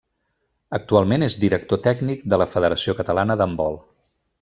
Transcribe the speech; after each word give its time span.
Actualment 0.77 1.27
és 1.27 1.37
director 1.45 1.83
tècnic 1.91 2.27
de 2.35 2.43
la 2.45 2.51
Federació 2.57 3.01
Catalana 3.03 3.41
d'Handbol. 3.45 3.83